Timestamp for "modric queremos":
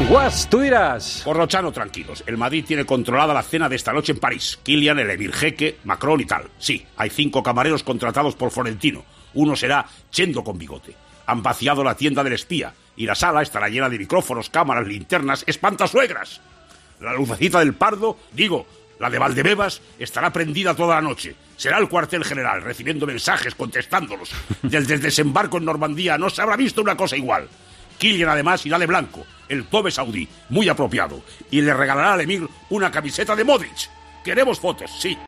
33.44-34.58